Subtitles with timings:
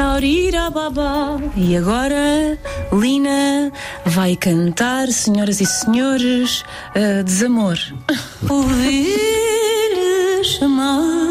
[0.00, 1.36] Laurira Babá.
[1.54, 2.58] E agora,
[2.90, 3.70] Lina
[4.06, 6.64] vai cantar, senhoras e senhores,
[6.96, 7.76] uh, Desamor.
[8.48, 9.10] Ouvir
[10.42, 11.29] chamar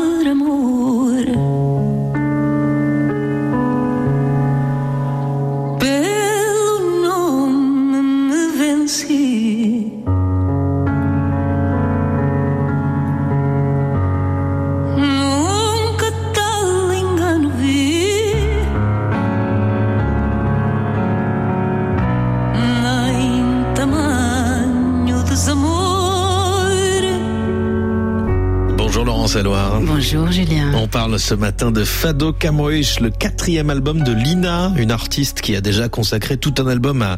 [29.38, 29.86] Laurence.
[29.86, 30.72] Bonjour Julien.
[30.76, 35.56] On parle ce matin de Fado Camões, le quatrième album de Lina, une artiste qui
[35.56, 37.18] a déjà consacré tout un album à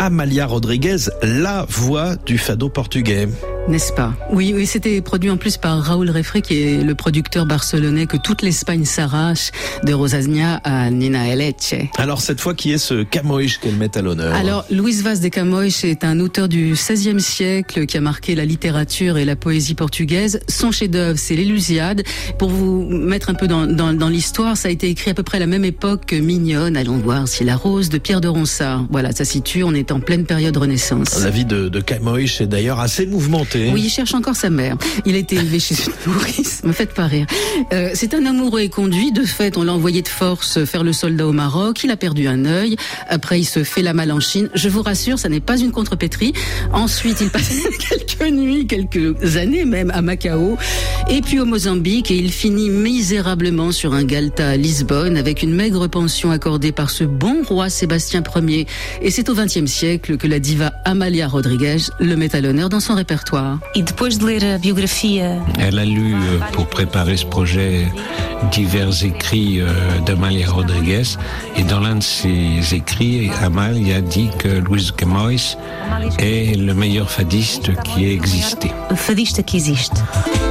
[0.00, 3.28] Amalia Rodriguez, la voix du Fado portugais.
[3.68, 4.12] N'est-ce pas?
[4.32, 8.16] Oui, oui, c'était produit en plus par Raoul Refré, qui est le producteur barcelonais que
[8.16, 9.52] toute l'Espagne s'arrache,
[9.84, 11.74] de Rosasnia à Nina Eleche.
[11.96, 14.34] Alors cette fois, qui est ce Camões qu'elle met à l'honneur?
[14.34, 18.44] Alors, Luis Vaz de Camões est un auteur du XVIe siècle qui a marqué la
[18.44, 20.40] littérature et la poésie portugaise.
[20.48, 22.02] Son chef-d'œuvre, c'est l'Élusiade.
[22.38, 25.22] Pour vous mettre un peu dans, dans, dans l'histoire, ça a été écrit à peu
[25.22, 28.28] près à la même époque que Mignonne, Allons voir si la rose de Pierre de
[28.28, 28.86] Ronsard.
[28.90, 31.22] Voilà, ça situe, on est en pleine période Renaissance.
[31.22, 33.51] La vie de, de Camões est d'ailleurs assez mouvementée.
[33.54, 34.76] Oui, il cherche encore sa mère.
[35.04, 36.62] Il a été élevé chez une nourrice.
[36.64, 37.26] Me faites pas rire.
[37.72, 39.12] Euh, c'est un amoureux et conduit.
[39.12, 41.84] De fait, on l'a envoyé de force faire le soldat au Maroc.
[41.84, 42.76] Il a perdu un œil.
[43.08, 44.48] Après, il se fait la malle en Chine.
[44.54, 46.32] Je vous rassure, ça n'est pas une contrepétrie.
[46.72, 47.50] Ensuite, il passe
[47.88, 50.56] quelques nuits, quelques années même à Macao.
[51.10, 52.10] Et puis au Mozambique.
[52.10, 56.90] Et il finit misérablement sur un galta à Lisbonne avec une maigre pension accordée par
[56.90, 58.66] ce bon roi Sébastien Ier.
[59.00, 62.80] Et c'est au XXe siècle que la diva Amalia Rodriguez le met à l'honneur dans
[62.80, 63.41] son répertoire.
[63.74, 67.90] E depois de ler a biografia Elle a lu, euh, pour préparer ce projet,
[68.50, 69.72] divers écrits euh,
[70.06, 71.16] d'Amalia Rodriguez.
[71.56, 75.56] Et dans l'un de ses écrits, Amalia dit que Luis Camões
[76.18, 78.70] est le meilleur fadiste qui ait existé.
[78.94, 80.02] fadista que existe.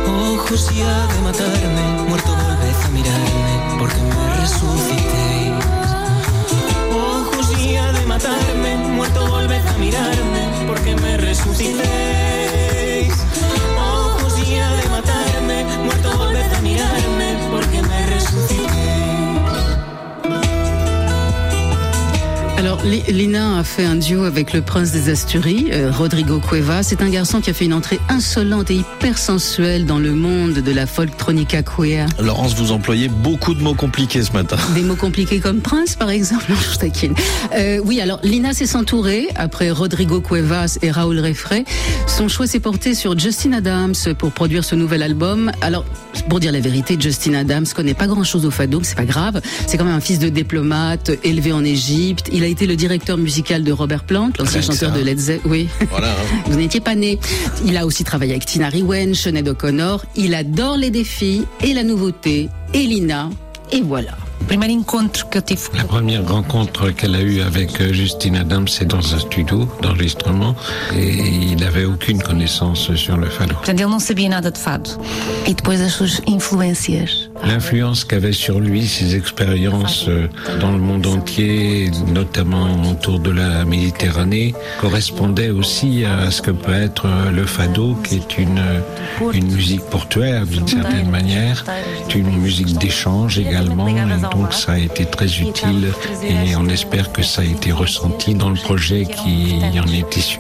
[0.08, 5.52] Ojos ya de matarme, muerto volved a mirarme, porque me resucité.
[6.92, 12.11] Ojos ya de matarme, muerto volved a mirarme, porque me resucitéis.
[22.62, 26.84] Alors, Li- Lina a fait un duo avec le prince des Asturies, euh, Rodrigo Cueva.
[26.84, 30.54] C'est un garçon qui a fait une entrée insolente et hyper sensuelle dans le monde
[30.54, 32.06] de la folktronica queer.
[32.20, 34.58] Laurence, vous employez beaucoup de mots compliqués ce matin.
[34.76, 36.46] Des mots compliqués comme prince, par exemple.
[36.50, 37.16] Non, je taquine.
[37.58, 41.66] Euh, oui, alors Lina s'est s'entourer après Rodrigo Cuevas et Raoul Refré.
[42.06, 45.52] Son choix s'est porté sur Justin Adams pour produire ce nouvel album.
[45.62, 45.84] Alors,
[46.30, 49.42] pour dire la vérité, Justin Adams connaît pas grand-chose au fado, c'est pas grave.
[49.66, 52.30] C'est quand même un fils de diplomate, élevé en Égypte.
[52.32, 54.98] Il a été le directeur musical de Robert Plant, l'ancien chanteur ça.
[54.98, 55.50] de Led Zeppelin.
[55.52, 55.68] Oui.
[55.90, 56.10] Voilà.
[56.12, 56.42] hein.
[56.48, 57.20] Vous n'étiez pas né.
[57.66, 60.06] Il a aussi travaillé avec Tina Rewen, Sinead O'Connor.
[60.16, 62.50] Il adore les défis et la nouveauté.
[62.74, 63.30] Et Lina.
[63.72, 64.12] Et voilà.
[64.50, 70.56] La première rencontre qu'elle a eue avec euh, Justine Adams, c'est dans un studio d'enregistrement
[70.98, 71.08] et
[71.52, 73.54] il n'avait aucune connaissance sur le fado.
[73.54, 74.90] Portanto, ele não sabia nada de fado.
[75.48, 77.30] E depois as suas influências.
[77.44, 80.28] L'influence qu'avaient sur lui ses expériences euh,
[80.60, 86.74] dans le monde entier, notamment autour de la Méditerranée, correspondait aussi à ce que peut
[86.74, 91.66] être euh, le fado, qui est une, euh, une musique portuaire d'une certaine manière,
[92.14, 93.90] une musique d'échange également,
[94.32, 95.88] donc ça a été très utile
[96.24, 100.40] et on espère que ça a été ressenti dans le projet qui en est issu.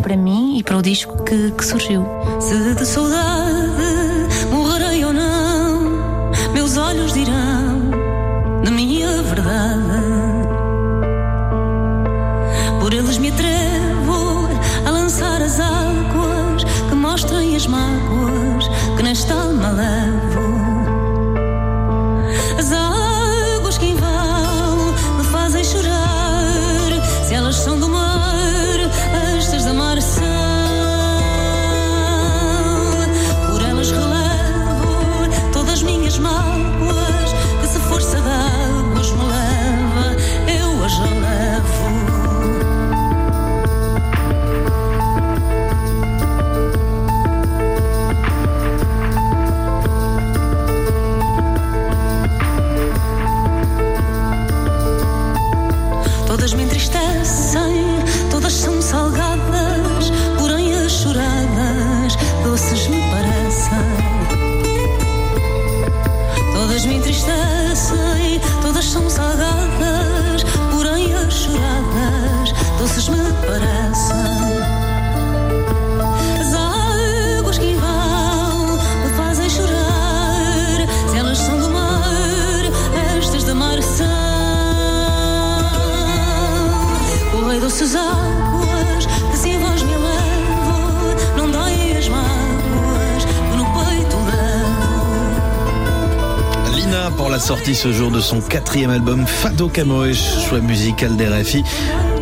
[97.42, 100.14] Sortie ce jour de son quatrième album Fado Camões,
[100.48, 101.64] choix musical des RFI.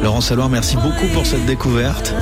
[0.02, 2.14] Laurent Saloir, merci beaucoup pour cette découverte.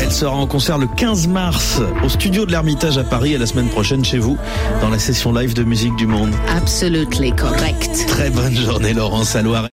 [0.00, 3.44] Elle sera en concert le 15 mars au studio de l'Ermitage à Paris et la
[3.44, 4.38] semaine prochaine chez vous
[4.80, 6.32] dans la session live de musique du monde.
[6.48, 8.06] Absolutely correct.
[8.08, 9.66] Très bonne journée Laurent Saloir.